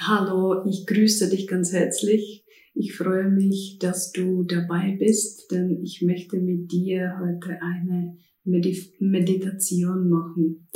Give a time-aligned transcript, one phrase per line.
[0.00, 2.44] Hallo, ich grüße dich ganz herzlich.
[2.72, 8.92] Ich freue mich, dass du dabei bist, denn ich möchte mit dir heute eine Medif
[9.00, 10.68] Meditation machen.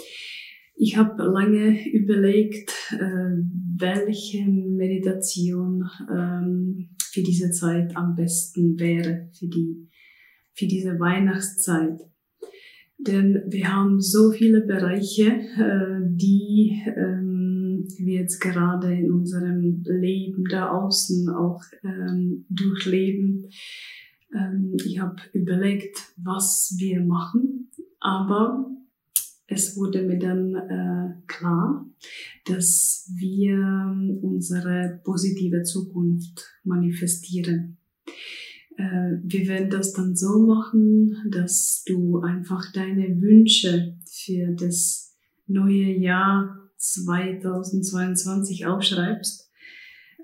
[0.75, 3.37] Ich habe lange überlegt, äh,
[3.79, 9.89] welche Meditation ähm, für diese Zeit am besten wäre, für, die,
[10.53, 12.01] für diese Weihnachtszeit.
[12.99, 16.01] Denn wir haben so viele Bereiche, äh,
[17.97, 23.49] die wir jetzt gerade in unserem Leben da außen auch ähm, durchleben.
[24.35, 27.71] Ähm, ich habe überlegt, was wir machen,
[28.01, 28.71] aber
[29.47, 31.87] es wurde mir dann äh, klar,
[32.47, 33.59] dass wir
[34.23, 37.77] unsere positive Zukunft manifestieren.
[38.77, 45.99] Äh, wir werden das dann so machen, dass du einfach deine Wünsche für das neue
[45.99, 49.51] Jahr 2022 aufschreibst.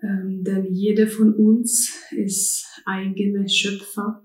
[0.03, 4.25] Ähm, denn jeder von uns ist eigene Schöpfer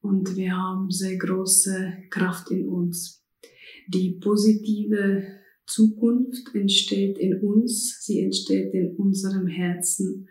[0.00, 3.24] und wir haben sehr große Kraft in uns.
[3.88, 5.24] Die positive
[5.66, 10.28] Zukunft entsteht in uns, sie entsteht in unserem Herzen.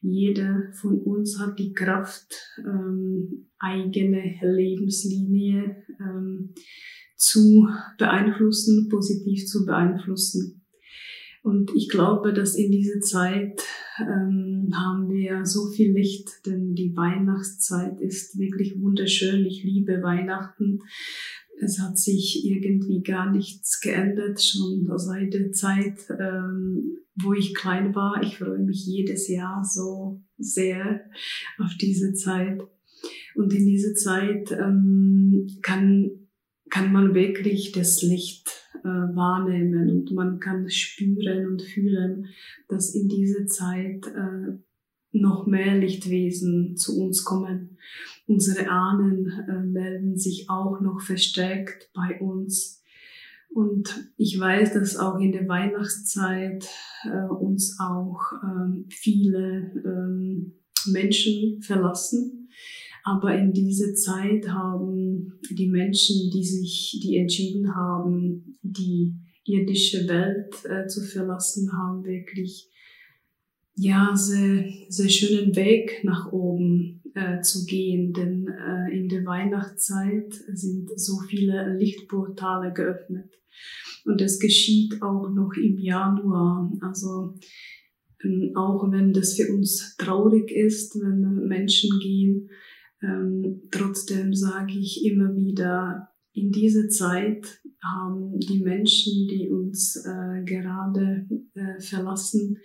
[0.00, 6.54] Jeder von uns hat die Kraft, ähm, eigene Lebenslinie ähm,
[7.16, 10.65] zu beeinflussen, positiv zu beeinflussen.
[11.46, 13.62] Und ich glaube, dass in dieser Zeit
[14.00, 19.46] ähm, haben wir so viel Licht, denn die Weihnachtszeit ist wirklich wunderschön.
[19.46, 20.80] Ich liebe Weihnachten.
[21.60, 27.94] Es hat sich irgendwie gar nichts geändert, schon seit der Zeit, ähm, wo ich klein
[27.94, 28.20] war.
[28.24, 31.02] Ich freue mich jedes Jahr so sehr
[31.58, 32.60] auf diese Zeit.
[33.36, 36.10] Und in dieser Zeit ähm, kann,
[36.70, 42.26] kann man wirklich das Licht äh, wahrnehmen und man kann spüren und fühlen,
[42.68, 44.58] dass in dieser Zeit äh,
[45.10, 47.78] noch mehr Lichtwesen zu uns kommen.
[48.26, 52.82] Unsere Ahnen äh, melden sich auch noch verstärkt bei uns.
[53.48, 56.68] Und ich weiß, dass auch in der Weihnachtszeit
[57.04, 60.52] äh, uns auch ähm, viele ähm,
[60.86, 62.45] Menschen verlassen
[63.06, 70.56] aber in dieser Zeit haben die Menschen, die sich, die entschieden haben, die irdische Welt
[70.64, 72.68] äh, zu verlassen, haben wirklich
[73.76, 80.34] ja sehr sehr schönen Weg nach oben äh, zu gehen, denn äh, in der Weihnachtszeit
[80.52, 83.30] sind so viele Lichtportale geöffnet
[84.04, 86.72] und das geschieht auch noch im Januar.
[86.80, 87.34] Also
[88.24, 92.50] ähm, auch wenn das für uns traurig ist, wenn Menschen gehen,
[93.02, 100.44] ähm, trotzdem sage ich immer wieder, in dieser Zeit haben die Menschen, die uns äh,
[100.44, 102.58] gerade äh, verlassen,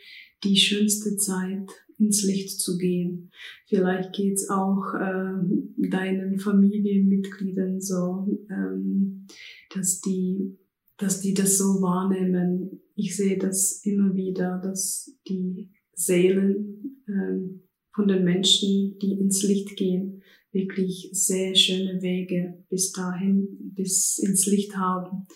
[0.44, 1.70] die schönste Zeit,
[2.02, 3.32] ins Licht zu gehen.
[3.68, 5.34] Vielleicht geht's auch äh,
[5.78, 9.28] deinen Familienmitgliedern so, ähm,
[9.74, 10.58] dass die,
[10.98, 12.82] dass die das so wahrnehmen.
[12.96, 17.62] Ich sehe das immer wieder, dass die Seelen ähm,
[17.94, 24.46] von den Menschen, die ins Licht gehen, wirklich sehr schöne Wege bis dahin, bis ins
[24.46, 25.28] Licht haben.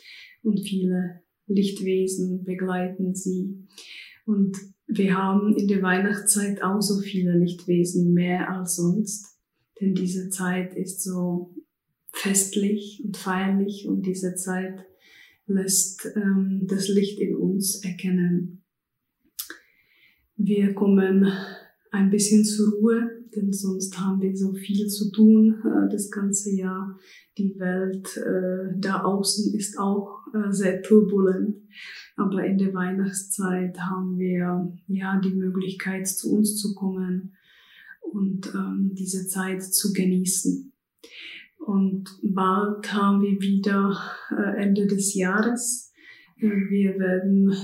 [0.44, 3.68] Und viele Lichtwesen begleiten sie.
[4.26, 4.58] Und
[4.88, 9.38] wir haben in der Weihnachtszeit auch so viele Lichtwesen, mehr als sonst.
[9.80, 11.54] Denn diese Zeit ist so
[12.12, 14.86] festlich und feierlich und diese Zeit
[15.48, 18.64] lässt ähm, das Licht in uns erkennen.
[20.38, 21.32] Wir kommen
[21.96, 26.52] ein bisschen zur Ruhe, denn sonst haben wir so viel zu tun äh, das ganze
[26.52, 27.00] Jahr.
[27.38, 31.56] Die Welt äh, da außen ist auch äh, sehr turbulent,
[32.16, 37.34] aber in der Weihnachtszeit haben wir ja die Möglichkeit zu uns zu kommen
[38.02, 40.72] und ähm, diese Zeit zu genießen.
[41.60, 43.98] Und bald haben wir wieder
[44.32, 45.92] äh, Ende des Jahres.
[46.38, 47.56] Äh, wir werden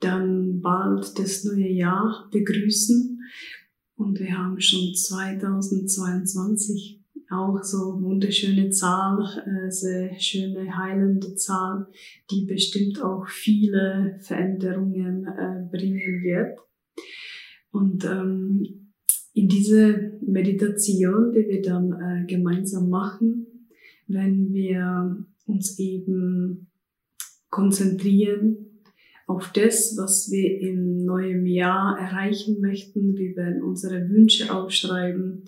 [0.00, 3.13] dann bald das neue Jahr begrüßen.
[3.96, 11.86] Und wir haben schon 2022 auch so wunderschöne Zahl, äh, sehr schöne heilende Zahl,
[12.30, 16.58] die bestimmt auch viele Veränderungen äh, bringen wird.
[17.70, 18.92] Und ähm,
[19.32, 23.46] in diese Meditation, die wir dann äh, gemeinsam machen,
[24.06, 26.70] wenn wir uns eben
[27.50, 28.73] konzentrieren
[29.26, 33.16] auf das, was wir im neuen Jahr erreichen möchten.
[33.16, 35.44] Wir werden unsere Wünsche aufschreiben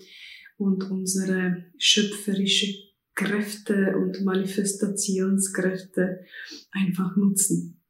[0.57, 2.73] und unsere schöpferische
[3.13, 6.19] Kräfte und Manifestationskräfte
[6.71, 7.81] einfach nutzen.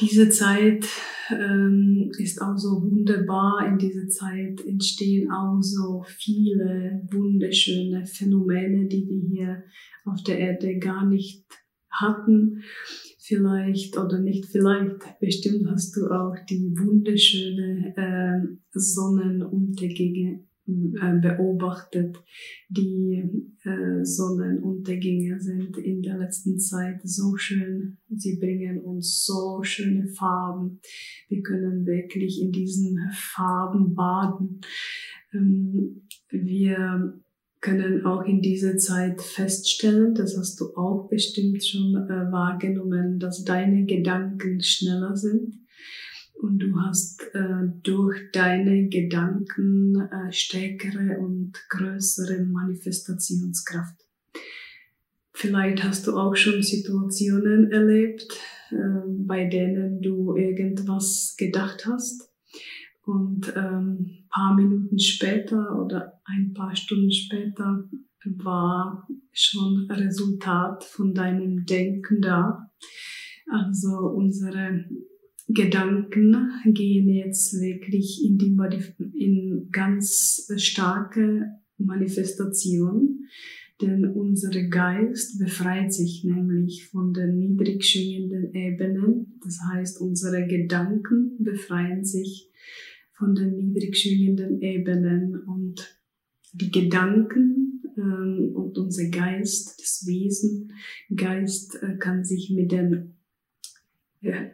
[0.00, 0.86] diese Zeit
[1.30, 3.66] ähm, ist auch so wunderbar.
[3.66, 9.64] In dieser Zeit entstehen auch so viele wunderschöne Phänomene, die wir hier
[10.04, 11.44] auf der Erde gar nicht
[11.90, 12.62] hatten.
[13.28, 22.16] Vielleicht oder nicht vielleicht, bestimmt hast du auch die wunderschöne äh, Sonnenuntergänge äh, beobachtet.
[22.70, 23.22] Die
[23.64, 27.98] äh, Sonnenuntergänge sind in der letzten Zeit so schön.
[28.08, 30.80] Sie bringen uns so schöne Farben.
[31.28, 34.62] Wir können wirklich in diesen Farben baden.
[35.34, 37.20] Ähm, wir
[37.60, 43.44] können auch in dieser Zeit feststellen, das hast du auch bestimmt schon äh, wahrgenommen, dass
[43.44, 45.54] deine Gedanken schneller sind
[46.34, 54.06] und du hast äh, durch deine Gedanken äh, stärkere und größere Manifestationskraft.
[55.32, 58.28] Vielleicht hast du auch schon Situationen erlebt,
[58.70, 58.76] äh,
[59.06, 62.27] bei denen du irgendwas gedacht hast
[63.08, 67.88] und ähm, paar Minuten später oder ein paar Stunden später
[68.24, 72.70] war schon Resultat von deinem Denken da.
[73.50, 74.84] Also unsere
[75.48, 78.54] Gedanken gehen jetzt wirklich in die
[79.14, 81.46] in ganz starke
[81.78, 83.20] Manifestation,
[83.80, 89.38] denn unser Geist befreit sich nämlich von den niedrig schwingenden Ebenen.
[89.42, 92.50] Das heißt, unsere Gedanken befreien sich
[93.18, 95.98] von den niedrig schwingenden Ebenen und
[96.52, 100.72] die Gedanken ähm, und unser Geist, das Wesen,
[101.14, 103.14] Geist äh, kann sich mit den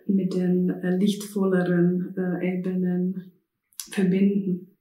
[0.06, 3.32] mit den äh, lichtvolleren äh, Ebenen
[3.90, 4.76] verbinden.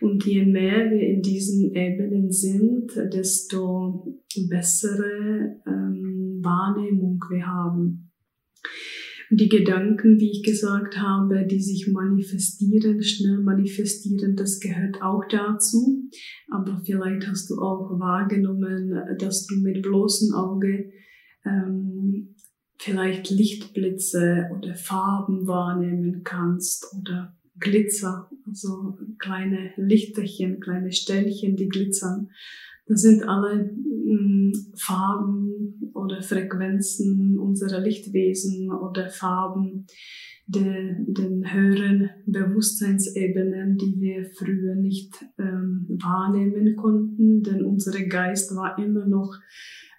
[0.00, 4.18] Und je mehr wir in diesen Ebenen sind, desto
[4.48, 8.07] bessere ähm, Wahrnehmung wir haben.
[9.30, 16.08] Die Gedanken, wie ich gesagt habe, die sich manifestieren, schnell manifestieren, das gehört auch dazu.
[16.50, 20.90] Aber vielleicht hast du auch wahrgenommen, dass du mit bloßem Auge
[21.44, 22.36] ähm,
[22.78, 32.30] vielleicht Lichtblitze oder Farben wahrnehmen kannst oder Glitzer, also kleine Lichterchen, kleine Ställchen, die glitzern.
[32.88, 39.86] Das sind alle mm, Farben oder Frequenzen unserer Lichtwesen oder Farben
[40.46, 48.78] der, den höheren Bewusstseinsebenen, die wir früher nicht ähm, wahrnehmen konnten, denn unser Geist war
[48.78, 49.34] immer noch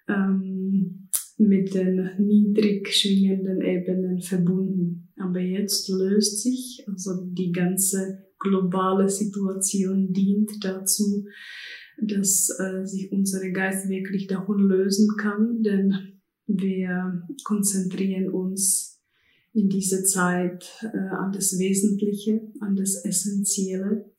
[0.07, 5.09] ähm, mit den niedrig schwingenden Ebenen verbunden.
[5.17, 11.25] Aber jetzt löst sich, also die ganze globale Situation dient dazu,
[12.01, 18.99] dass äh, sich unser Geist wirklich davon lösen kann, denn wir konzentrieren uns
[19.53, 24.11] in dieser Zeit äh, an das Wesentliche, an das Essentielle.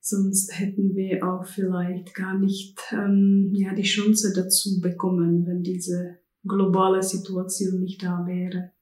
[0.00, 6.18] Sonst hätten wir auch vielleicht gar nicht ähm, ja, die Chance dazu bekommen, wenn diese
[6.44, 8.72] globale Situation nicht da wäre.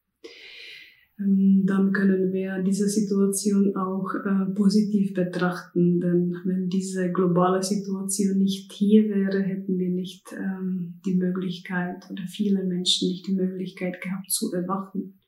[1.20, 8.38] Ähm, dann können wir diese Situation auch äh, positiv betrachten, denn wenn diese globale Situation
[8.38, 14.00] nicht hier wäre, hätten wir nicht ähm, die Möglichkeit oder viele Menschen nicht die Möglichkeit
[14.00, 15.18] gehabt zu erwachen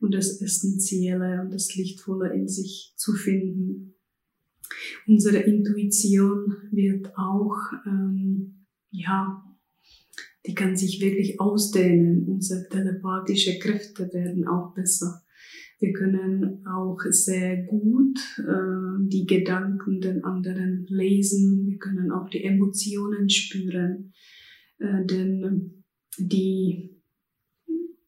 [0.00, 3.94] und das Essentielle und das Lichtvolle in sich zu finden.
[5.06, 7.56] Unsere Intuition wird auch
[7.86, 9.42] ähm, ja
[10.46, 12.26] die kann sich wirklich ausdehnen.
[12.28, 15.23] Unsere telepathische Kräfte werden auch besser.
[15.80, 21.66] Wir können auch sehr gut äh, die Gedanken den anderen lesen.
[21.66, 24.12] Wir können auch die Emotionen spüren.
[24.78, 25.84] Äh, denn
[26.18, 26.94] die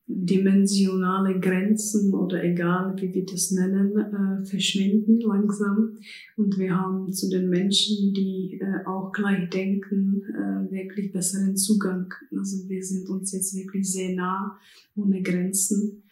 [0.09, 5.99] dimensionale Grenzen oder egal wie wir das nennen, äh, verschwinden langsam.
[6.37, 12.13] Und wir haben zu den Menschen, die äh, auch gleich denken, äh, wirklich besseren Zugang.
[12.37, 14.59] Also wir sind uns jetzt wirklich sehr nah,
[14.95, 16.05] ohne Grenzen.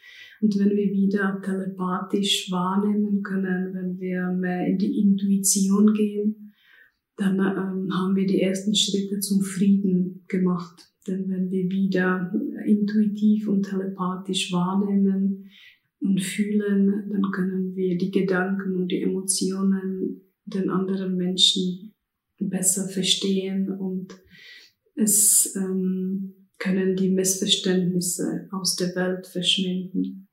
[0.44, 6.52] Und wenn wir wieder telepathisch wahrnehmen können, wenn wir mehr in die Intuition gehen,
[7.16, 10.92] dann ähm, haben wir die ersten Schritte zum Frieden gemacht.
[11.06, 12.30] Denn wenn wir wieder
[12.66, 15.48] intuitiv und telepathisch wahrnehmen
[16.00, 21.94] und fühlen, dann können wir die Gedanken und die Emotionen den anderen Menschen
[22.38, 24.14] besser verstehen und
[24.94, 30.28] es ähm, können die Missverständnisse aus der Welt verschwinden.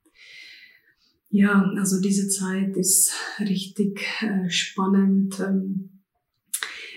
[1.33, 5.39] Ja, also diese Zeit ist richtig äh, spannend.
[5.39, 6.01] Ähm,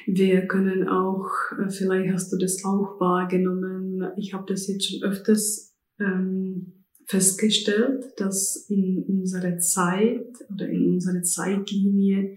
[0.06, 5.08] wir können auch, äh, vielleicht hast du das auch wahrgenommen, ich habe das jetzt schon
[5.08, 12.36] öfters ähm, festgestellt, dass in unserer Zeit oder in unserer Zeitlinie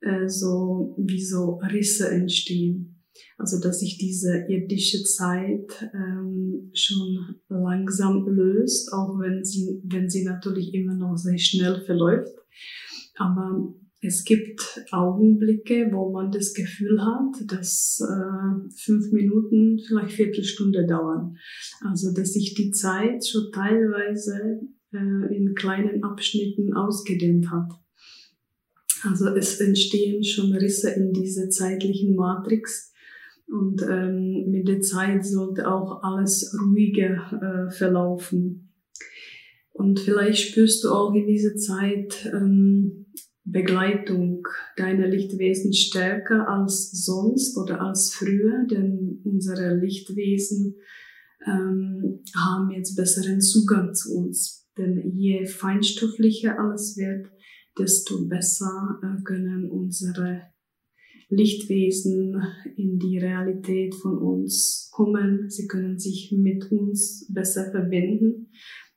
[0.00, 2.95] äh, so wie so Risse entstehen.
[3.38, 10.24] Also dass sich diese irdische Zeit ähm, schon langsam löst, auch wenn sie, wenn sie
[10.24, 12.34] natürlich immer noch sehr schnell verläuft.
[13.16, 20.86] Aber es gibt Augenblicke, wo man das Gefühl hat, dass äh, fünf Minuten, vielleicht Viertelstunde
[20.86, 21.36] dauern.
[21.80, 24.60] Also dass sich die Zeit schon teilweise
[24.92, 27.70] äh, in kleinen Abschnitten ausgedehnt hat.
[29.02, 32.92] Also es entstehen schon Risse in dieser zeitlichen Matrix.
[33.48, 38.72] Und ähm, mit der Zeit sollte auch alles ruhiger äh, verlaufen.
[39.72, 43.06] Und vielleicht spürst du auch in dieser Zeit ähm,
[43.44, 50.76] Begleitung deiner Lichtwesen stärker als sonst oder als früher, denn unsere Lichtwesen
[51.46, 54.66] ähm, haben jetzt besseren Zugang zu uns.
[54.76, 57.30] Denn je feinstofflicher alles wird,
[57.78, 60.42] desto besser äh, können unsere
[61.28, 62.40] Lichtwesen
[62.76, 65.50] in die Realität von uns kommen.
[65.50, 68.50] Sie können sich mit uns besser verbinden,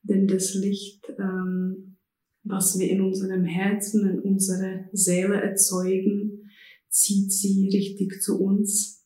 [0.04, 1.98] denn das Licht, ähm,
[2.44, 6.50] was wir in unserem Herzen, in unserer Seele erzeugen,
[6.90, 9.06] zieht sie richtig zu uns.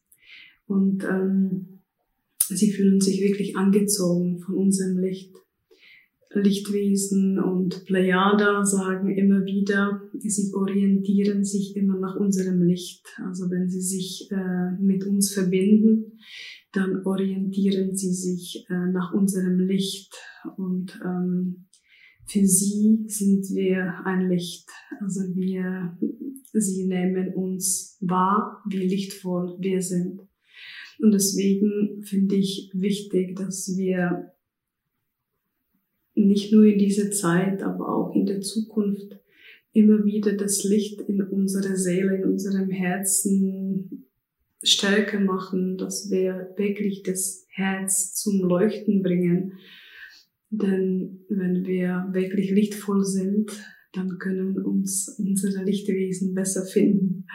[0.65, 1.81] Und ähm,
[2.47, 5.35] sie fühlen sich wirklich angezogen von unserem Licht.
[6.33, 13.05] Lichtwesen und Plejada sagen immer wieder, sie orientieren sich immer nach unserem Licht.
[13.25, 16.17] Also wenn sie sich äh, mit uns verbinden,
[16.71, 20.15] dann orientieren sie sich äh, nach unserem Licht.
[20.57, 21.67] Und ähm,
[22.25, 24.69] für sie sind wir ein Licht.
[25.01, 25.97] Also wir,
[26.53, 30.21] sie nehmen uns wahr, wie lichtvoll wir sind.
[30.99, 34.32] Und deswegen finde ich wichtig, dass wir
[36.15, 39.19] nicht nur in dieser Zeit, aber auch in der Zukunft
[39.73, 44.07] immer wieder das Licht in unserer Seele, in unserem Herzen
[44.61, 49.53] stärker machen, dass wir wirklich das Herz zum Leuchten bringen.
[50.49, 53.51] Denn wenn wir wirklich lichtvoll sind,
[53.93, 57.25] dann können uns unsere Lichtwesen besser finden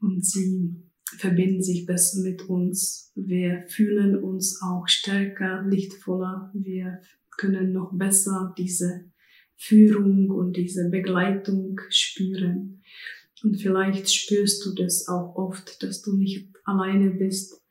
[0.00, 0.76] und sie
[1.18, 3.12] verbinden sich besser mit uns.
[3.14, 6.50] Wir fühlen uns auch stärker, lichtvoller.
[6.54, 7.00] Wir
[7.36, 9.04] können noch besser diese
[9.56, 12.82] Führung und diese Begleitung spüren.
[13.42, 17.62] Und vielleicht spürst du das auch oft, dass du nicht alleine bist,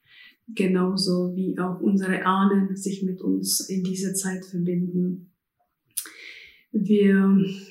[0.48, 5.32] genauso wie auch unsere Ahnen sich mit uns in dieser Zeit verbinden.
[6.78, 7.16] Wir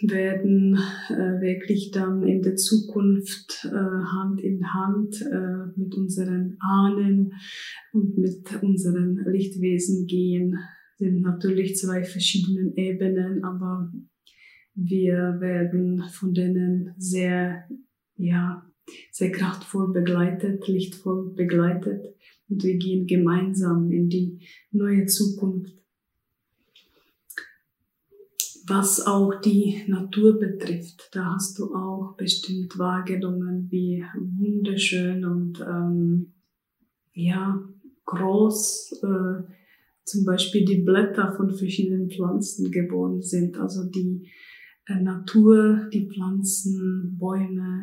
[0.00, 0.78] werden
[1.10, 7.34] äh, wirklich dann in der Zukunft äh, Hand in Hand äh, mit unseren Ahnen
[7.92, 10.58] und mit unseren Lichtwesen gehen,
[10.96, 13.92] sind natürlich zwei verschiedenen Ebenen, aber
[14.74, 17.68] wir werden von denen sehr,
[18.16, 18.64] ja,
[19.10, 22.14] sehr kraftvoll begleitet, lichtvoll begleitet
[22.48, 25.72] und wir gehen gemeinsam in die neue Zukunft.
[28.66, 36.32] Was auch die Natur betrifft, da hast du auch bestimmt wahrgenommen, wie wunderschön und ähm,
[37.12, 37.62] ja
[38.06, 39.63] groß äh,
[40.04, 43.58] zum Beispiel die Blätter von verschiedenen Pflanzen geboren sind.
[43.58, 44.28] Also die
[44.86, 47.82] äh, Natur, die Pflanzen, Bäume,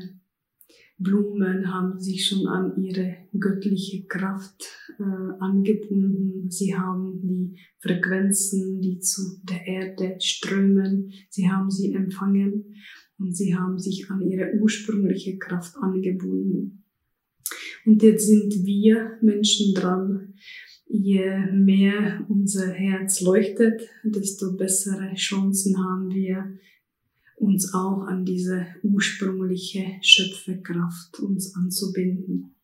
[1.01, 4.63] Blumen haben sich schon an ihre göttliche Kraft
[4.99, 5.03] äh,
[5.39, 6.49] angebunden.
[6.49, 12.75] Sie haben die Frequenzen, die zu der Erde strömen, sie haben sie empfangen
[13.17, 16.83] und sie haben sich an ihre ursprüngliche Kraft angebunden.
[17.85, 20.35] Und jetzt sind wir Menschen dran,
[20.91, 26.57] je mehr unser Herz leuchtet, desto bessere Chancen haben wir,
[27.38, 32.55] uns auch an diese ursprüngliche Schöpferkraft uns anzubinden.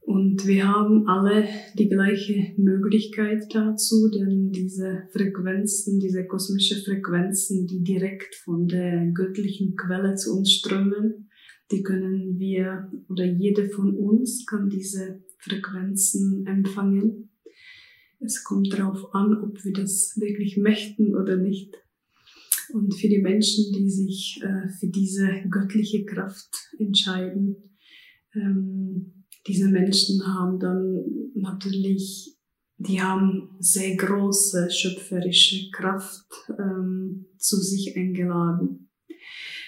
[0.00, 1.46] Und wir haben alle
[1.78, 9.76] die gleiche Möglichkeit dazu, denn diese Frequenzen, diese kosmische Frequenzen, die direkt von der göttlichen
[9.76, 11.30] Quelle zu uns strömen,
[11.70, 17.30] die können wir oder jede von uns kann diese Frequenzen empfangen.
[18.20, 21.74] Es kommt darauf an, ob wir das wirklich möchten oder nicht.
[22.72, 26.48] Und für die Menschen, die sich äh, für diese göttliche Kraft
[26.78, 27.56] entscheiden,
[28.34, 32.38] ähm, diese Menschen haben dann natürlich,
[32.78, 36.26] die haben sehr große schöpferische Kraft
[36.58, 38.90] ähm, zu sich eingeladen.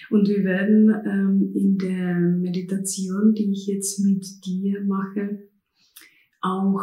[0.09, 5.47] Und wir werden ähm, in der Meditation, die ich jetzt mit dir mache,
[6.41, 6.81] auch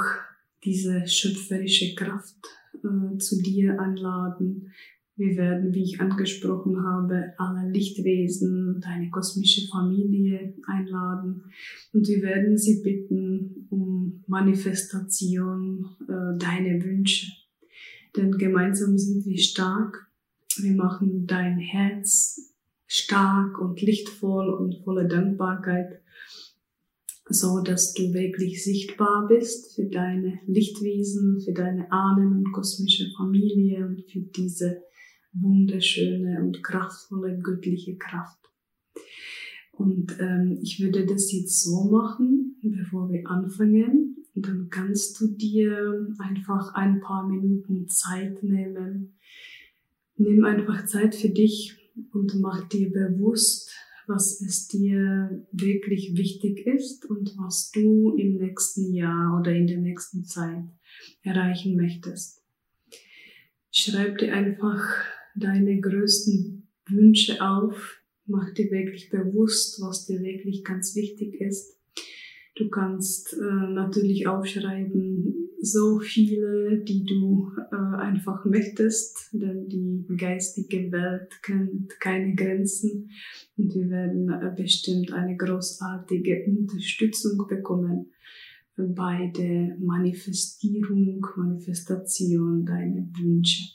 [0.64, 2.36] diese schöpferische Kraft
[2.74, 4.72] äh, zu dir einladen.
[5.16, 11.44] Wir werden, wie ich angesprochen habe, alle Lichtwesen, deine kosmische Familie einladen
[11.92, 17.30] und wir werden sie bitten um Manifestation äh, deiner Wünsche.
[18.16, 20.08] Denn gemeinsam sind wir stark.
[20.56, 22.54] Wir machen dein Herz
[22.86, 26.00] stark und lichtvoll und voller Dankbarkeit
[27.28, 33.86] so dass du wirklich sichtbar bist für deine Lichtwesen, für deine Ahnen und kosmische Familie
[33.86, 34.82] und für diese
[35.32, 38.38] wunderschöne und kraftvolle göttliche Kraft.
[39.72, 44.16] Und ähm, ich würde das jetzt so machen, bevor wir anfangen.
[44.34, 49.16] Und dann kannst du dir einfach ein paar Minuten Zeit nehmen.
[50.16, 51.76] Nimm einfach Zeit für dich
[52.12, 53.72] und mach dir bewusst,
[54.06, 59.78] was es dir wirklich wichtig ist und was du im nächsten Jahr oder in der
[59.78, 60.64] nächsten Zeit
[61.22, 62.42] erreichen möchtest.
[63.70, 64.80] Schreib dir einfach
[65.34, 71.78] deine größten Wünsche auf, mach dir wirklich bewusst, was dir wirklich ganz wichtig ist.
[72.56, 80.92] Du kannst äh, natürlich aufschreiben, so viele, die du äh, einfach möchtest, denn die geistige
[80.92, 83.10] Welt kennt keine Grenzen
[83.56, 88.12] und wir werden äh, bestimmt eine großartige Unterstützung bekommen
[88.76, 93.72] bei der Manifestierung, Manifestation deiner Wünsche.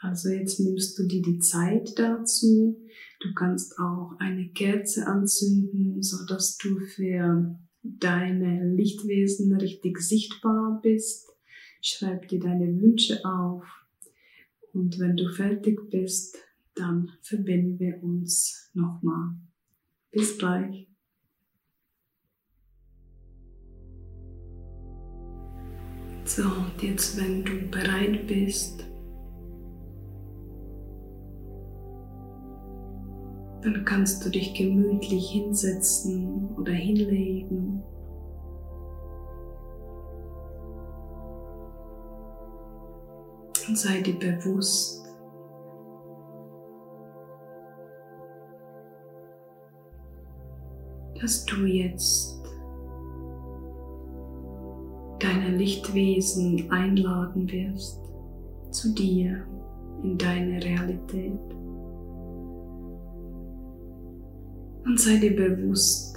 [0.00, 2.80] Also jetzt nimmst du dir die Zeit dazu.
[3.20, 7.58] Du kannst auch eine Kerze anzünden, so dass du für
[7.98, 11.28] deine Lichtwesen richtig sichtbar bist.
[11.80, 13.64] Schreib dir deine Wünsche auf.
[14.72, 16.36] Und wenn du fertig bist,
[16.74, 19.34] dann verbinden wir uns nochmal.
[20.10, 20.86] Bis gleich.
[26.24, 28.88] So, und jetzt, wenn du bereit bist,
[33.62, 37.67] Dann kannst du dich gemütlich hinsetzen oder hinlegen.
[43.68, 45.04] Und sei dir bewusst,
[51.20, 52.42] dass du jetzt
[55.18, 58.00] deine Lichtwesen einladen wirst
[58.70, 59.44] zu dir
[60.02, 61.38] in deine Realität.
[64.86, 66.16] Und sei dir bewusst,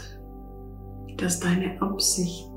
[1.17, 2.47] dass deine Absicht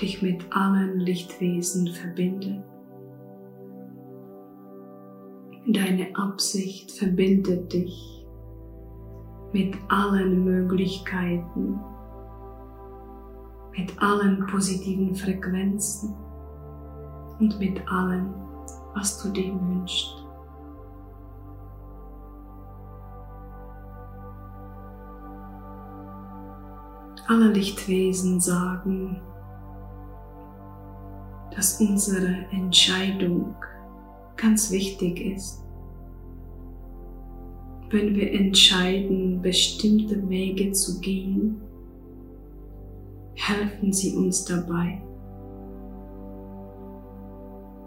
[0.00, 2.64] dich mit allen Lichtwesen verbindet.
[5.70, 8.26] Deine Absicht verbindet dich
[9.52, 11.78] mit allen Möglichkeiten,
[13.76, 16.14] mit allen positiven Frequenzen
[17.38, 18.32] und mit allem,
[18.94, 20.24] was du dir wünschst.
[27.26, 29.20] Alle Lichtwesen sagen,
[31.54, 33.54] dass unsere Entscheidung
[34.38, 35.62] ganz wichtig ist.
[37.90, 41.60] Wenn wir entscheiden, bestimmte Wege zu gehen,
[43.34, 45.02] helfen sie uns dabei.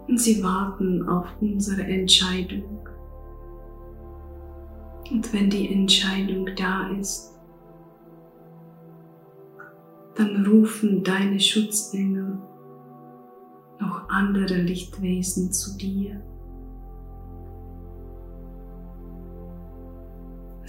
[0.08, 2.88] Und sie warten auf unsere Entscheidung.
[5.10, 7.38] Und wenn die Entscheidung da ist,
[10.16, 12.38] dann rufen deine Schutzengel
[13.80, 16.20] noch andere Lichtwesen zu dir.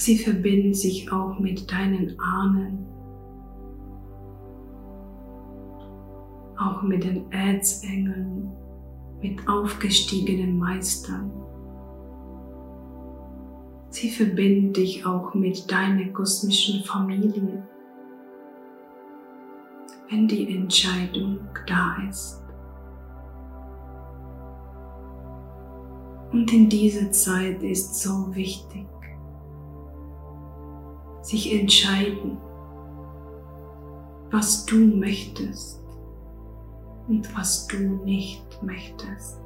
[0.04, 2.86] Sie verbinden sich auch mit deinen Ahnen,
[6.60, 8.52] auch mit den Erzengeln,
[9.22, 11.32] mit aufgestiegenen Meistern.
[13.92, 17.64] Sie verbinden dich auch mit deiner kosmischen Familie
[20.10, 22.44] wenn die Entscheidung da ist.
[26.34, 28.86] Und in dieser Zeit ist so wichtig,
[31.34, 32.38] sich entscheiden,
[34.30, 35.82] was du möchtest
[37.08, 39.42] und was du nicht möchtest.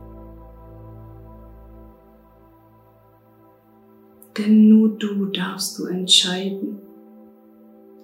[4.38, 6.78] Denn nur du darfst du entscheiden,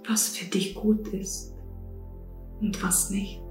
[0.08, 1.54] was für dich gut ist
[2.62, 3.43] und was nicht.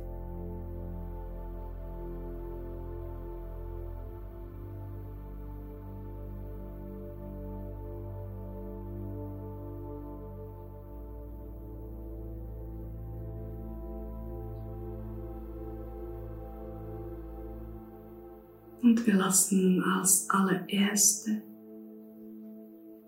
[18.92, 21.42] Und wir lassen als allererste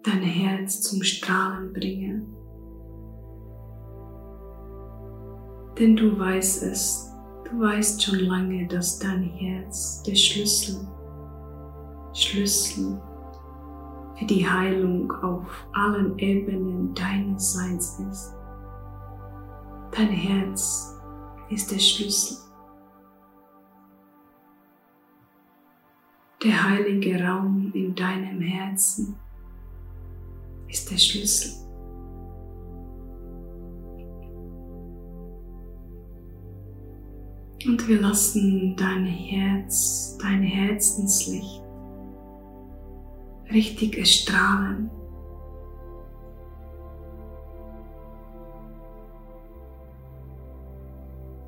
[0.02, 2.26] dein Herz zum Strahlen bringen.
[5.78, 7.12] Denn du weißt es,
[7.44, 10.88] du weißt schon lange, dass dein Herz der Schlüssel,
[12.14, 12.98] Schlüssel
[14.18, 18.34] für die Heilung auf allen Ebenen deines Seins ist.
[19.90, 20.98] Dein Herz
[21.50, 22.43] ist der Schlüssel.
[26.44, 29.16] Der heilige Raum in deinem Herzen
[30.68, 31.52] ist der Schlüssel.
[37.66, 41.62] Und wir lassen dein Herz, dein Herzenslicht
[43.50, 44.90] richtig erstrahlen.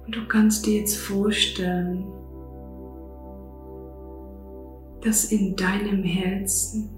[0.07, 2.07] Und du kannst dir jetzt vorstellen,
[5.07, 6.91] dass in deinem Herzen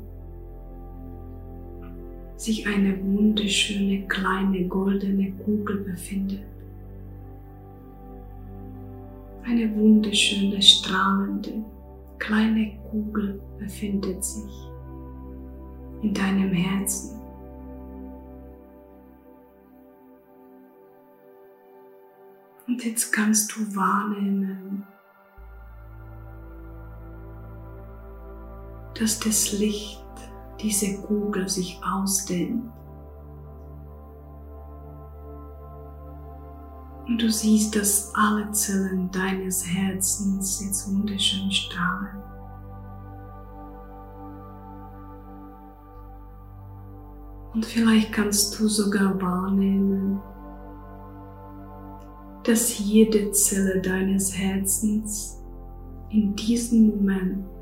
[2.36, 6.40] sich eine wunderschöne kleine goldene Kugel befindet.
[9.44, 11.62] Eine wunderschöne strahlende
[12.18, 14.70] kleine Kugel befindet sich
[16.00, 17.20] in deinem Herzen.
[22.66, 24.86] Und jetzt kannst du wahrnehmen,
[28.98, 30.04] dass das Licht
[30.60, 32.64] diese Kugel sich ausdehnt.
[37.06, 42.22] Und du siehst, dass alle Zellen deines Herzens jetzt wunderschön strahlen.
[47.54, 50.20] Und vielleicht kannst du sogar wahrnehmen,
[52.44, 55.42] dass jede Zelle deines Herzens
[56.10, 57.57] in diesem Moment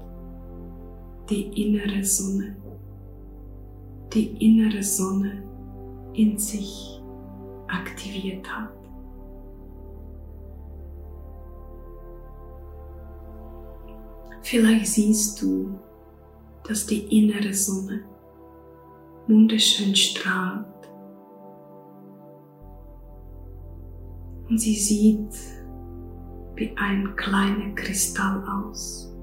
[1.28, 2.56] die innere Sonne,
[4.12, 5.42] die innere Sonne
[6.14, 7.00] in sich
[7.68, 8.72] aktiviert hat.
[14.42, 15.76] Vielleicht siehst du,
[16.62, 18.04] dass die innere Sonne
[19.26, 20.66] wunderschön strahlt.
[24.48, 25.34] Und sie sieht
[26.54, 29.15] wie ein kleiner Kristall aus.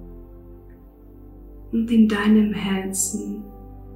[1.74, 3.44] Und in deinem Herzen,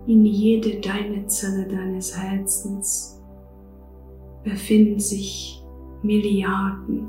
[0.08, 3.22] in jede deine Zelle deines Herzens
[4.44, 5.64] befinden sich
[6.02, 7.08] Milliarden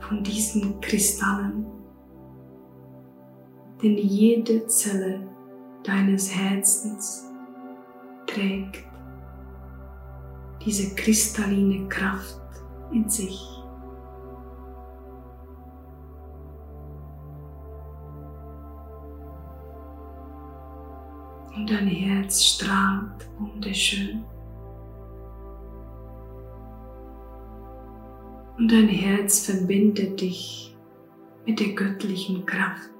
[0.00, 1.64] von diesen Kristallen.
[3.82, 5.28] Denn jede Zelle
[5.84, 7.30] deines Herzens
[8.26, 8.84] trägt
[10.64, 12.40] diese kristalline Kraft
[12.92, 13.55] in sich.
[21.56, 24.22] Und dein Herz strahlt wunderschön.
[28.58, 30.76] Und dein Herz verbindet dich
[31.44, 32.90] mit der göttlichen Kraft,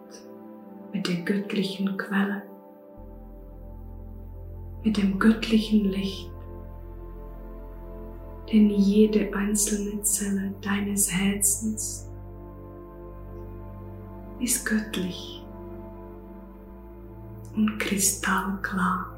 [0.92, 2.42] mit der göttlichen Quelle
[4.87, 6.31] mit dem göttlichen Licht.
[8.53, 12.09] Denn jede einzelne Zelle deines Herzens
[14.38, 15.45] ist göttlich
[17.57, 19.12] und kristallklar.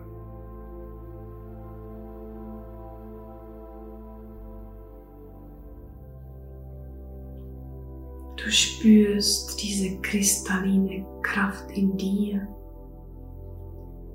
[8.36, 12.48] Du spürst diese kristalline Kraft in dir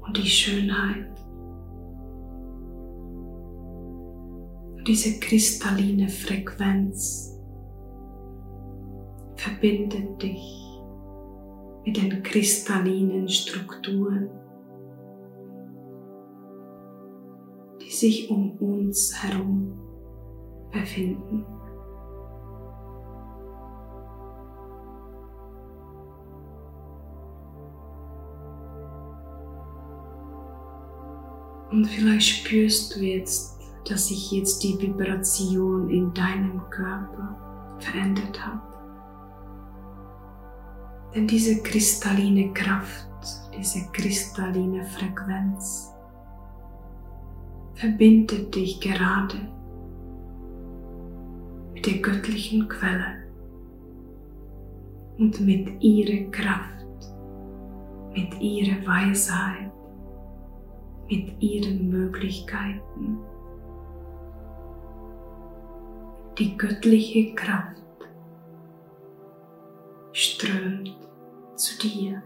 [0.02, 1.14] und die Schönheit.
[4.88, 7.40] diese kristalline Frequenz
[9.36, 10.63] verbindet dich
[11.86, 14.30] mit den kristallinen Strukturen,
[17.82, 19.80] die sich um uns herum
[20.72, 21.46] befinden.
[31.72, 33.54] Und vielleicht spürst du jetzt
[33.90, 38.73] dass sich jetzt die Vibration in deinem Körper verändert hat.
[41.16, 43.08] Denn diese kristalline Kraft,
[43.56, 45.94] diese kristalline Frequenz
[47.76, 49.38] verbindet dich gerade
[51.74, 53.24] mit der göttlichen Quelle
[55.20, 56.86] und mit ihrer Kraft,
[58.14, 59.72] mit ihrer Weisheit,
[61.10, 63.20] mit ihren Möglichkeiten.
[66.40, 67.82] Die göttliche Kraft
[70.14, 71.03] strömt
[71.56, 72.22] zu dir.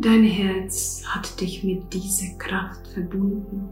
[0.00, 3.68] Dein Herz hat dich mit dieser Kraft verbunden.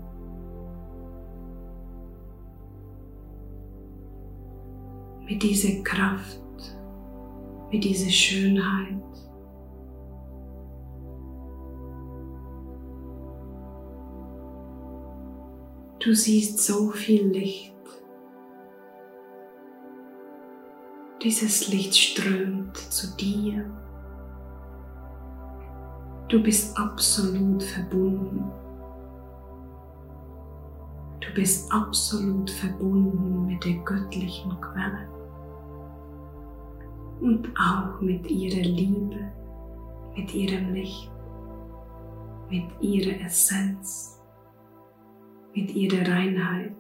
[5.28, 6.40] Mit dieser Kraft,
[7.70, 9.02] mit dieser Schönheit.
[16.00, 17.75] Du siehst so viel Licht.
[21.26, 23.68] Dieses Licht strömt zu dir.
[26.28, 28.44] Du bist absolut verbunden.
[31.18, 35.08] Du bist absolut verbunden mit der göttlichen Quelle
[37.20, 39.32] und auch mit ihrer Liebe,
[40.14, 41.10] mit ihrem Licht,
[42.48, 44.22] mit ihrer Essenz
[45.56, 46.76] mit ihrer Reinheit.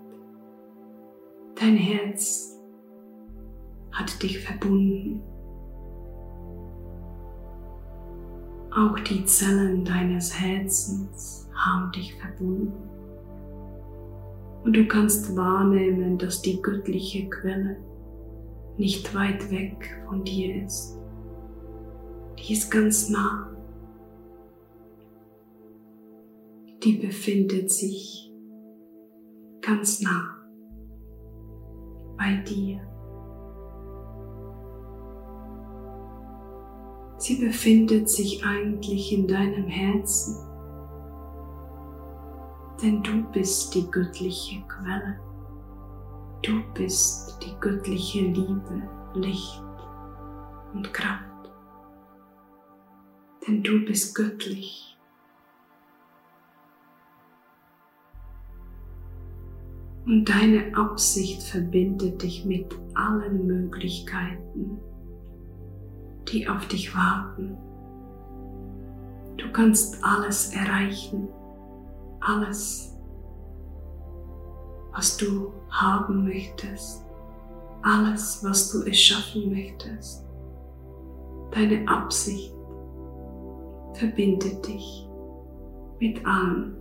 [1.56, 2.55] Dein Herz
[3.96, 5.22] hat dich verbunden.
[8.70, 12.74] Auch die Zellen deines Herzens haben dich verbunden.
[14.64, 17.78] Und du kannst wahrnehmen, dass die göttliche Quelle
[18.76, 20.98] nicht weit weg von dir ist.
[22.38, 23.50] Die ist ganz nah.
[26.84, 28.30] Die befindet sich
[29.62, 30.36] ganz nah
[32.18, 32.80] bei dir.
[37.18, 40.36] Sie befindet sich eigentlich in deinem Herzen,
[42.82, 45.18] denn du bist die göttliche Quelle.
[46.42, 48.82] Du bist die göttliche Liebe,
[49.14, 49.62] Licht
[50.74, 51.50] und Kraft.
[53.46, 54.98] Denn du bist göttlich.
[60.04, 64.78] Und deine Absicht verbindet dich mit allen Möglichkeiten,
[66.28, 67.56] die auf dich warten.
[69.36, 71.28] Du kannst alles erreichen,
[72.20, 72.96] alles,
[74.92, 77.04] was du haben möchtest,
[77.82, 80.24] alles, was du erschaffen möchtest.
[81.52, 82.54] Deine Absicht
[83.94, 85.08] verbindet dich
[86.00, 86.76] mit allem.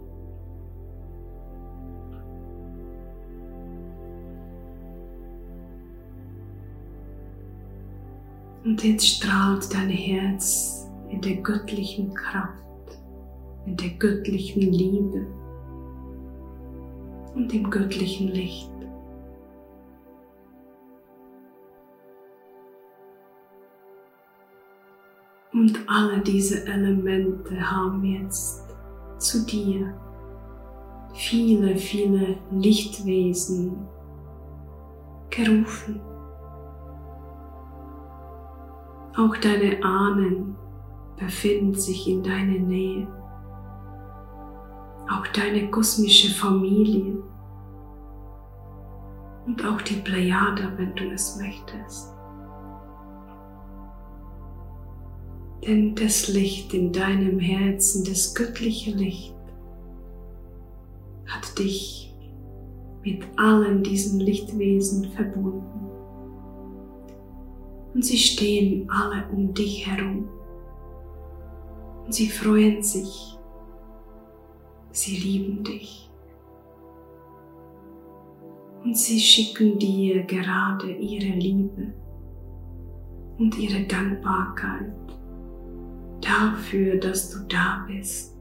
[8.65, 12.97] Und jetzt strahlt dein Herz in der göttlichen Kraft,
[13.67, 15.27] in der göttlichen Liebe
[17.35, 18.71] und im göttlichen Licht.
[25.53, 28.63] Und alle diese Elemente haben jetzt
[29.19, 29.93] zu dir
[31.13, 33.77] viele, viele Lichtwesen
[35.29, 36.14] gerufen.
[39.17, 40.57] Auch deine Ahnen
[41.17, 43.07] befinden sich in deiner Nähe.
[45.09, 47.23] Auch deine kosmische Familie.
[49.45, 52.13] Und auch die Plejade, wenn du es möchtest.
[55.65, 59.33] Denn das Licht in deinem Herzen, das göttliche Licht,
[61.25, 62.13] hat dich
[63.01, 65.94] mit allen diesen Lichtwesen verbunden
[67.95, 70.27] und sie stehen alle um dich herum.
[72.05, 73.39] Und sie freuen sich.
[74.91, 76.11] Sie lieben dich.
[78.83, 81.93] Und sie schicken dir gerade ihre Liebe
[83.39, 84.93] und ihre Dankbarkeit
[86.19, 88.35] dafür, dass du da bist.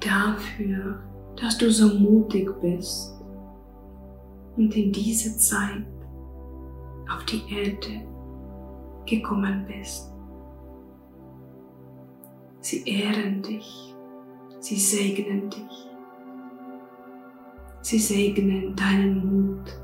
[0.00, 1.00] Dafür,
[1.40, 3.14] dass du so mutig bist
[4.56, 5.86] und in dieser Zeit
[7.08, 8.06] auf die Erde
[9.06, 10.12] gekommen bist.
[12.60, 13.94] Sie ehren dich,
[14.58, 15.88] sie segnen dich,
[17.80, 19.80] sie segnen deinen Mut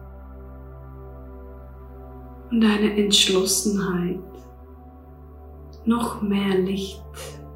[2.51, 4.19] und deine Entschlossenheit,
[5.85, 7.05] noch mehr Licht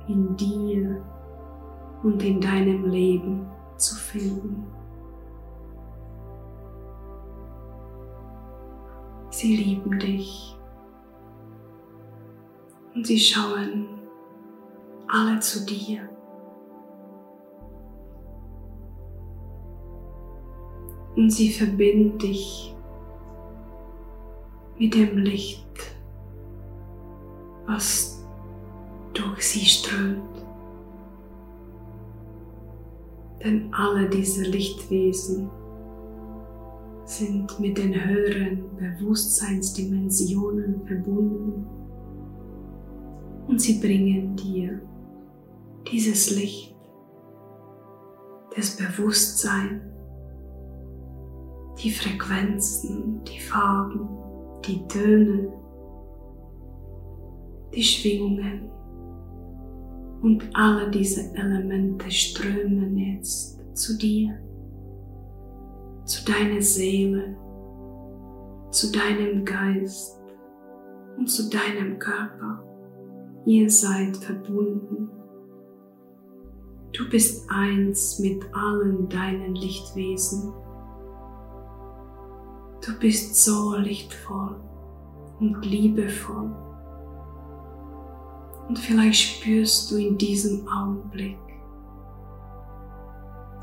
[0.08, 1.04] in dir
[2.02, 4.75] und in deinem Leben zu finden.
[9.36, 10.56] Sie lieben dich.
[12.94, 13.86] Und sie schauen
[15.08, 16.08] alle zu dir.
[21.16, 22.74] Und sie verbinden dich
[24.78, 25.94] mit dem Licht,
[27.66, 28.26] was
[29.12, 30.46] durch sie strömt.
[33.44, 35.50] Denn alle diese Lichtwesen
[37.06, 41.66] sind mit den höheren Bewusstseinsdimensionen verbunden.
[43.46, 44.80] Und sie bringen dir
[45.90, 46.76] dieses Licht
[48.56, 49.82] des Bewusstseins,
[51.82, 54.08] die Frequenzen, die Farben,
[54.66, 55.52] die Töne,
[57.72, 58.68] die Schwingungen.
[60.22, 64.40] Und alle diese Elemente strömen jetzt zu dir,
[66.06, 67.36] zu deiner Seele,
[68.70, 70.20] zu deinem Geist
[71.18, 72.62] und zu deinem Körper.
[73.44, 75.10] Ihr seid verbunden.
[76.92, 80.52] Du bist eins mit allen deinen Lichtwesen.
[82.84, 84.60] Du bist so lichtvoll
[85.40, 86.54] und liebevoll.
[88.68, 91.38] Und vielleicht spürst du in diesem Augenblick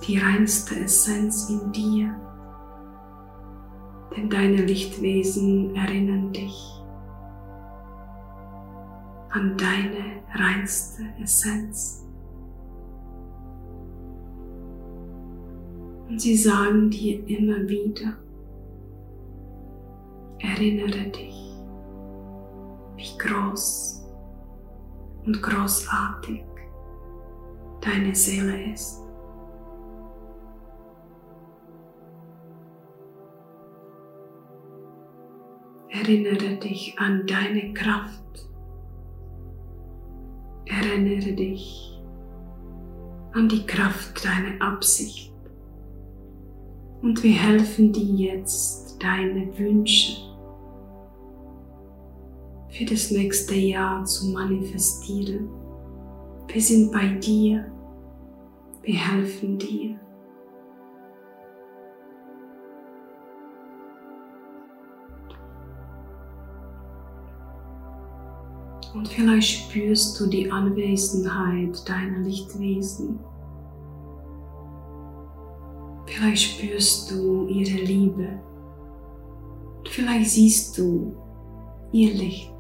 [0.08, 2.15] die reinste Essenz in dir,
[4.15, 6.73] denn deine Lichtwesen erinnern dich
[9.30, 12.06] an deine reinste Essenz.
[16.08, 18.13] Und sie sagen dir immer wieder,
[20.38, 21.58] erinnere dich,
[22.95, 24.06] wie groß
[25.26, 26.43] und großartig
[27.82, 29.03] deine Seele ist.
[35.93, 38.23] Erinnere dich an deine Kraft
[40.65, 41.99] Erinnere dich
[43.34, 45.34] an die Kraft deiner Absicht
[47.01, 50.21] und wir helfen dir jetzt, deine Wünsche
[52.69, 55.49] für das nächste Jahr zu manifestieren.
[56.47, 57.71] Wir sind bei dir,
[58.84, 59.99] wir helfen dir.
[68.93, 73.19] Und vielleicht spürst du die Anwesenheit deiner Lichtwesen.
[76.06, 78.39] Vielleicht spürst du ihre Liebe.
[79.79, 81.15] Und vielleicht siehst du
[81.91, 82.53] ihr Licht.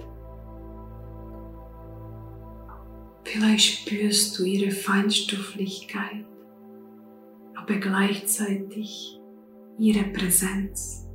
[3.23, 6.25] Vielleicht spürst du ihre Feinstofflichkeit,
[7.55, 9.19] aber gleichzeitig
[9.77, 11.07] ihre Präsenz.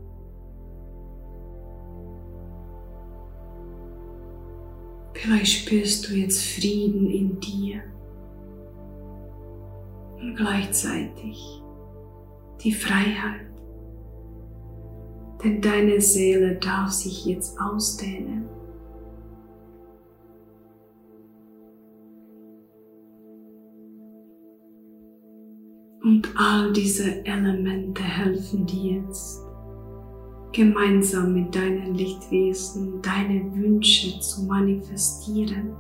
[5.21, 7.83] Vielleicht spürst du jetzt Frieden in dir
[10.21, 11.61] und gleichzeitig
[12.63, 13.51] die Freiheit.
[15.43, 18.49] Denn deine Seele darf sich jetzt ausdehnen.
[26.01, 29.48] Und all diese Elemente helfen dir jetzt,
[30.53, 35.77] gemeinsam mit deinen Lichtwesen deine Wünsche zu manifestieren.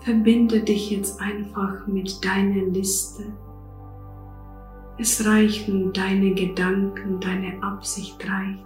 [0.00, 3.24] Verbinde dich jetzt einfach mit deiner Liste.
[4.98, 8.64] Es reichen deine Gedanken, deine Absicht reicht.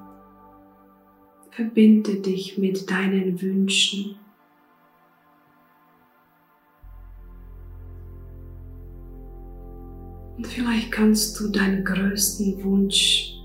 [1.50, 4.16] Verbinde dich mit deinen Wünschen.
[10.36, 13.37] Und vielleicht kannst du deinen größten Wunsch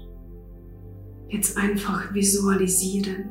[1.34, 3.26] jetzt einfach visualisieren.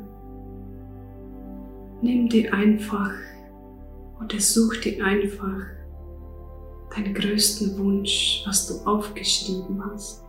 [2.03, 3.13] Nimm dir einfach
[4.19, 5.63] oder such dir einfach
[6.97, 10.25] deinen größten Wunsch, was du aufgeschrieben hast.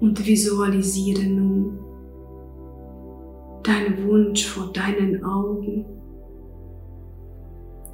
[0.00, 1.78] Und visualisiere nun
[3.62, 5.84] deinen Wunsch vor deinen Augen,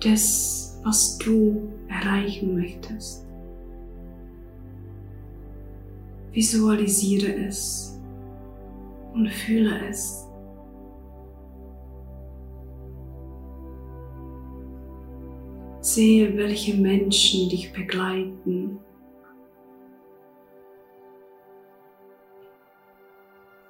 [0.00, 3.25] das, was du erreichen möchtest.
[6.36, 7.98] Visualisiere es
[9.14, 10.28] und fühle es.
[15.80, 18.78] Sehe, welche Menschen dich begleiten.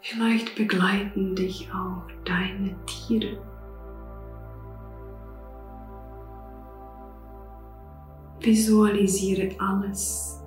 [0.01, 3.41] Vielleicht begleiten dich auch deine Tiere.
[8.41, 10.43] Visualisiere alles,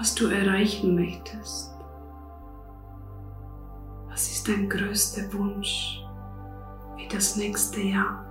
[0.00, 1.74] was du erreichen möchtest.
[4.08, 6.02] Was ist dein größter Wunsch
[6.96, 8.24] für das nächste Jahr?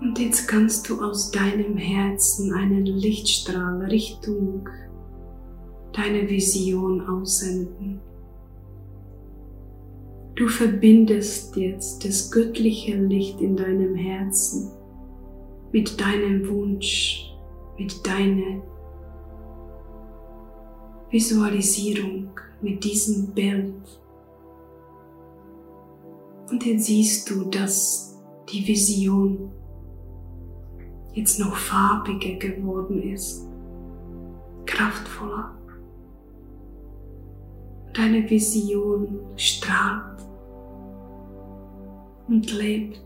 [0.00, 4.68] Und jetzt kannst du aus deinem Herzen einen Lichtstrahl Richtung
[5.92, 8.00] deiner Vision aussenden.
[10.36, 14.70] Du verbindest jetzt das göttliche Licht in deinem Herzen
[15.72, 17.32] mit deinem Wunsch,
[17.78, 18.62] mit deiner
[21.10, 23.74] Visualisierung, mit diesem Bild.
[26.50, 28.20] Und jetzt siehst du, dass
[28.52, 29.52] die Vision
[31.12, 33.46] jetzt noch farbiger geworden ist,
[34.66, 35.56] kraftvoller.
[37.94, 40.20] Deine Vision strahlt
[42.28, 43.02] und lebt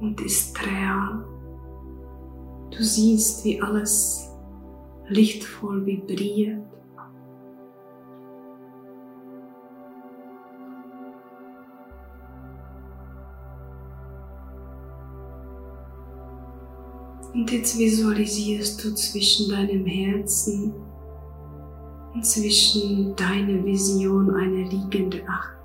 [0.00, 1.24] und ist real.
[2.76, 4.30] Du siehst, wie alles
[5.08, 6.62] lichtvoll vibriert.
[17.34, 20.74] Und jetzt visualisierst du zwischen deinem Herzen
[22.14, 25.61] und zwischen deiner Vision eine liegende Acht.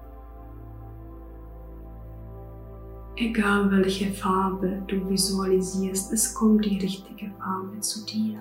[3.19, 8.37] Egal welche Farbe du visualisierst, es kommt die richtige Farbe zu dir.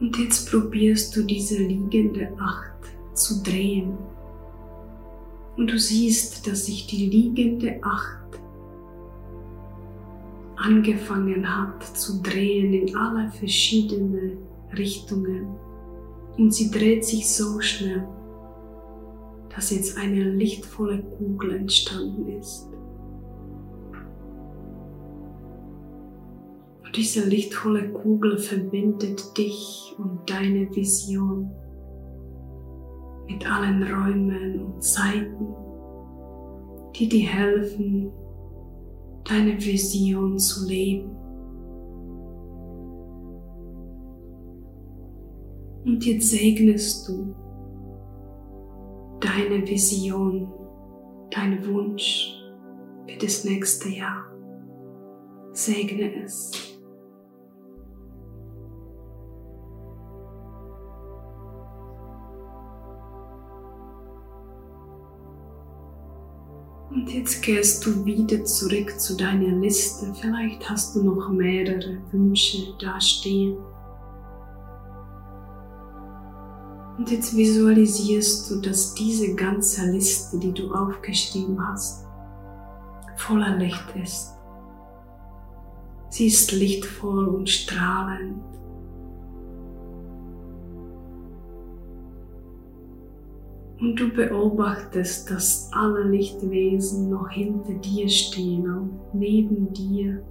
[0.00, 3.96] Und jetzt probierst du diese liegende Acht zu drehen.
[5.56, 8.40] Und du siehst, dass sich die liegende Acht
[10.56, 14.36] angefangen hat zu drehen in alle verschiedene
[14.76, 15.46] Richtungen.
[16.36, 18.04] Und sie dreht sich so schnell,
[19.54, 22.68] dass jetzt eine lichtvolle Kugel entstanden ist.
[26.84, 31.50] Und diese lichtvolle Kugel verbindet dich und deine Vision
[33.26, 35.54] mit allen Räumen und Zeiten,
[36.96, 38.10] die dir helfen,
[39.24, 41.10] deine Vision zu leben.
[45.84, 47.34] Und jetzt segnest du
[49.22, 50.52] deine Vision,
[51.30, 52.34] dein Wunsch
[53.06, 54.26] für das nächste Jahr.
[55.52, 56.50] Segne es.
[66.90, 70.12] Und jetzt gehst du wieder zurück zu deiner Liste.
[70.20, 73.56] Vielleicht hast du noch mehrere Wünsche da stehen.
[76.98, 82.06] Und jetzt visualisierst du, dass diese ganze Liste, die du aufgeschrieben hast,
[83.16, 84.34] voller Licht ist.
[86.10, 88.44] Sie ist lichtvoll und strahlend.
[93.80, 100.22] Und du beobachtest, dass alle Lichtwesen noch hinter dir stehen und neben dir.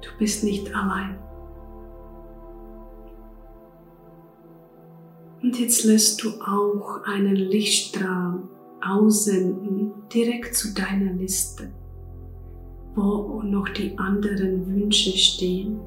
[0.00, 1.18] Du bist nicht allein.
[5.42, 8.42] Und jetzt lässt du auch einen Lichtstrahl
[8.80, 11.72] aussenden direkt zu deiner Liste,
[12.94, 15.80] wo noch die anderen Wünsche stehen.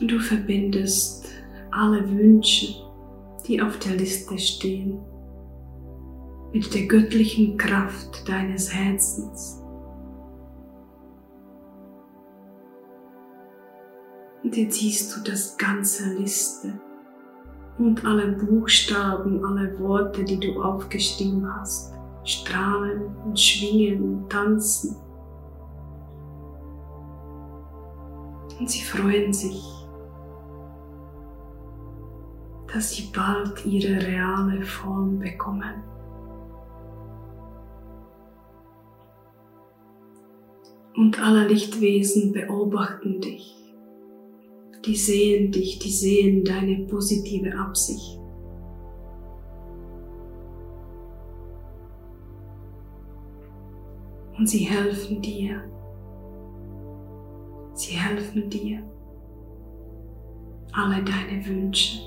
[0.00, 1.28] Und du verbindest
[1.72, 2.74] alle Wünsche,
[3.46, 4.98] die auf der Liste stehen,
[6.52, 9.61] mit der göttlichen Kraft deines Herzens.
[14.52, 16.78] Und jetzt siehst du das ganze Liste
[17.78, 21.94] und alle Buchstaben, alle Worte, die du aufgeschrieben hast,
[22.24, 24.94] strahlen und schwingen und tanzen.
[28.60, 29.82] Und sie freuen sich
[32.74, 35.82] dass sie bald ihre reale Form bekommen.
[40.94, 43.61] Und alle Lichtwesen beobachten dich.
[44.84, 48.18] Die sehen dich, die sehen deine positive Absicht.
[54.36, 55.62] Und sie helfen dir.
[57.74, 58.82] Sie helfen dir,
[60.72, 62.00] alle deine Wünsche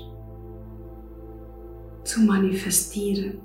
[2.04, 3.40] zu manifestieren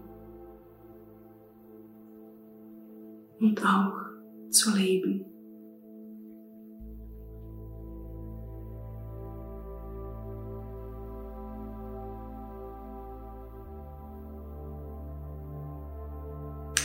[3.40, 3.94] und auch
[4.50, 5.31] zu leben.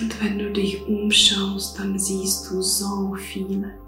[0.01, 3.79] Und wenn du dich umschaust, dann siehst du so viele,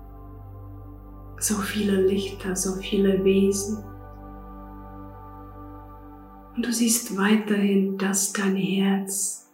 [1.38, 3.84] so viele Lichter, so viele Wesen.
[6.56, 9.50] Und du siehst weiterhin, dass dein Herz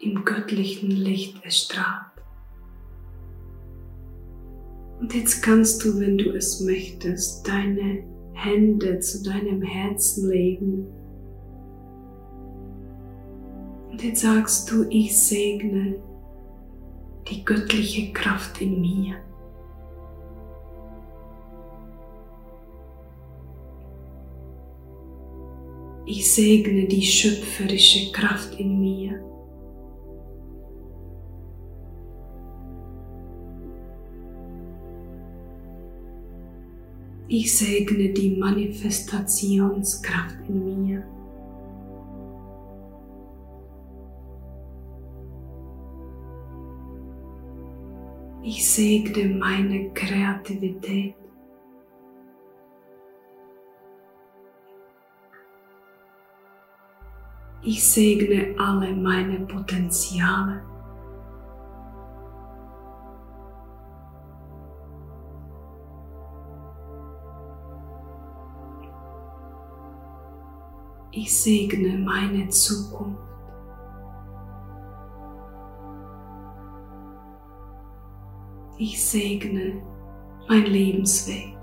[0.00, 2.10] im göttlichen Licht erstrahlt.
[5.00, 10.86] Und jetzt kannst du, wenn du es möchtest, deine Hände zu deinem Herzen legen.
[13.94, 15.94] Und jetzt sagst du, ich segne
[17.30, 19.14] die göttliche Kraft in mir.
[26.06, 29.20] Ich segne die schöpferische Kraft in mir.
[37.28, 41.13] Ich segne die Manifestationskraft in mir.
[48.46, 51.14] Ich segne meine Kreativität.
[57.62, 60.62] Ich segne alle meine Potenziale.
[71.12, 73.33] Ich segne meine Zukunft.
[78.86, 79.82] Ich segne
[80.46, 81.56] mein Lebensweg.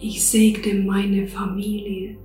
[0.00, 2.18] Ich segne meine Familie.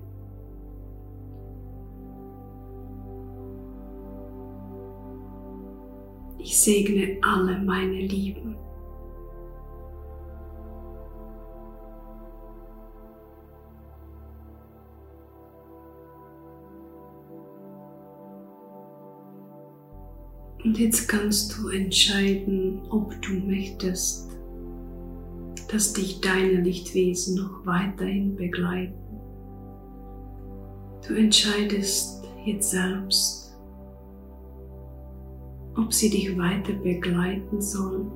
[6.39, 8.48] Ich segne alle meine Lieben.
[20.69, 24.29] Und jetzt kannst du entscheiden, ob du möchtest
[25.71, 28.93] dass dich deine Lichtwesen noch weiterhin begleiten.
[31.07, 33.57] Du entscheidest jetzt selbst,
[35.75, 38.11] ob sie dich weiter begleiten sollen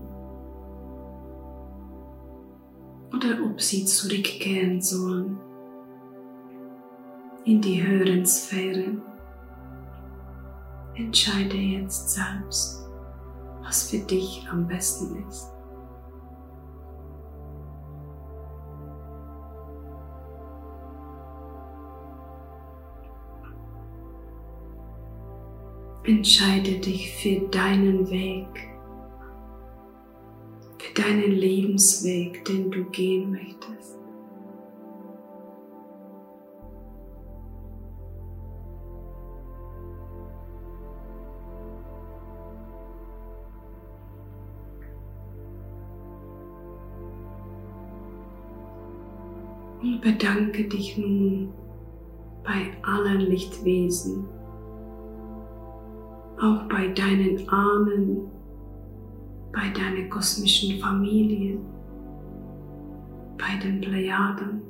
[3.15, 5.37] oder ob sie zurückkehren sollen
[7.45, 9.01] in die höheren Sphären.
[10.95, 12.87] Entscheide jetzt selbst,
[13.63, 15.53] was für dich am besten ist.
[26.05, 28.69] Entscheide dich für deinen Weg,
[30.77, 33.92] für deinen Lebensweg, den du gehen möchtest.
[49.83, 51.53] Und bedanke dich nun
[52.41, 54.25] bei allen Lichtwesen,
[56.39, 58.31] auch bei deinen Ahnen,
[59.51, 61.59] bei deiner kosmischen Familie,
[63.37, 64.61] bei den Plejaden,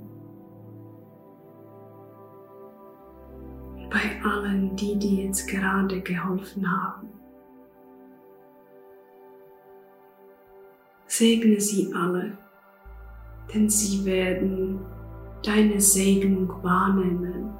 [3.91, 7.07] bei allen, die dir jetzt gerade geholfen haben.
[11.05, 12.35] Segne sie alle,
[13.53, 14.79] denn sie werden
[15.43, 17.53] deine Segnung wahrnehmen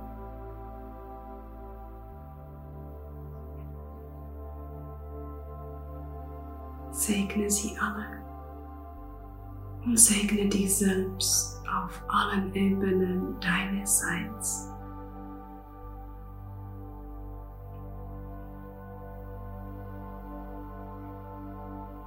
[7.04, 8.06] segne sie alle
[9.86, 14.70] und segne dich selbst auf allen Ebenen deines Seins.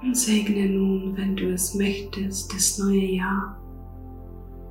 [0.01, 3.59] Und segne nun, wenn du es möchtest, das neue Jahr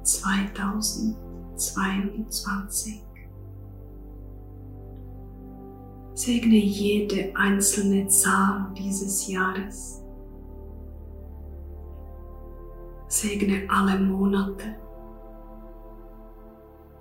[0.07, 3.03] 2022.
[6.15, 10.03] Segne jede einzelne Zahl dieses Jahres.
[13.09, 14.77] Segne alle Monate.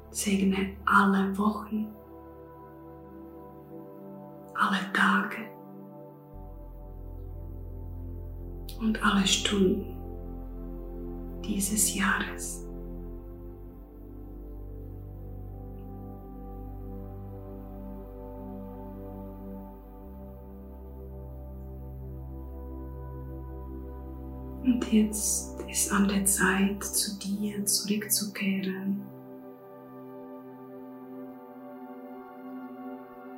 [0.10, 1.88] Segne alle Wochen.
[4.56, 5.46] Alle Tage.
[8.80, 9.96] Und alle Stunden
[11.44, 12.65] dieses Jahres.
[24.96, 29.02] Jetzt ist an der Zeit, zu dir zurückzukehren.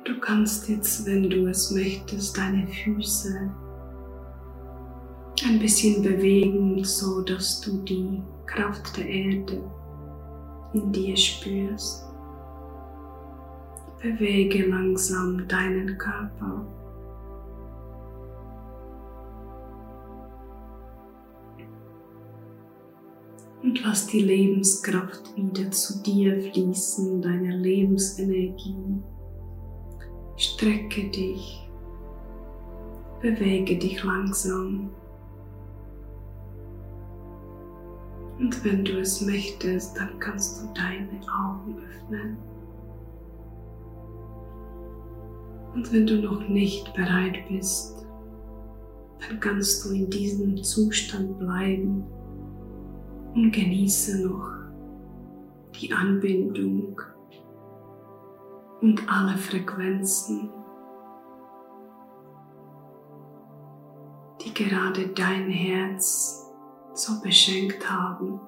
[0.04, 3.50] Du kannst jetzt, wenn du es möchtest, deine Füße
[5.46, 9.62] ein bisschen bewegen, so dass du die Kraft der Erde
[10.74, 12.04] in dir spürst.
[14.00, 16.66] Bewege langsam deinen Körper
[23.68, 29.02] Und lass die Lebenskraft wieder zu dir fließen, deine Lebensenergie.
[30.36, 31.68] Strecke dich,
[33.20, 34.88] bewege dich langsam.
[38.38, 42.38] Und wenn du es möchtest, dann kannst du deine Augen öffnen.
[45.74, 48.06] Und wenn du noch nicht bereit bist,
[49.28, 52.06] dann kannst du in diesem Zustand bleiben
[53.34, 54.50] und genieße noch
[55.80, 57.00] die Anbindung
[58.80, 60.50] und alle Frequenzen,
[64.40, 66.50] die gerade dein Herz
[66.94, 68.40] so beschenkt haben.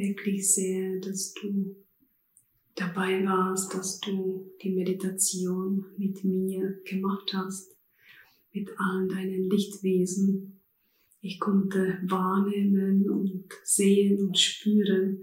[0.00, 1.76] Wirklich sehr, dass du
[2.74, 7.76] dabei warst, dass du die Meditation mit mir gemacht hast
[8.52, 10.60] mit allen deinen Lichtwesen.
[11.20, 15.18] Ich konnte wahrnehmen und sehen und spüren,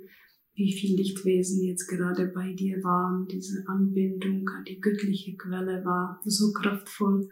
[0.53, 3.27] wie viel Lichtwesen jetzt gerade bei dir waren.
[3.27, 7.29] Diese Anbindung an die göttliche Quelle war so kraftvoll.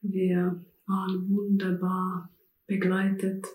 [0.00, 2.32] Wir waren wunderbar
[2.66, 3.46] begleitet.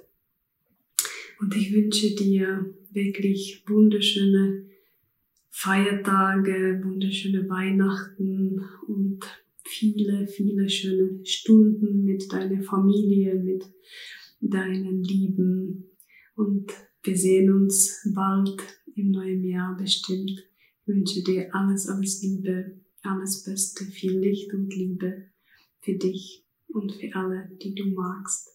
[1.43, 4.65] Und ich wünsche dir wirklich wunderschöne
[5.49, 9.19] Feiertage, wunderschöne Weihnachten und
[9.65, 13.65] viele, viele schöne Stunden mit deiner Familie, mit
[14.39, 15.83] deinen Lieben.
[16.35, 16.71] Und
[17.03, 18.63] wir sehen uns bald
[18.95, 20.31] im neuen Jahr bestimmt.
[20.31, 25.25] Ich wünsche dir alles, alles Liebe, alles Beste, viel Licht und Liebe
[25.81, 28.49] für dich und für alle, die du magst.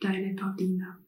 [0.00, 1.02] Deine Paulina.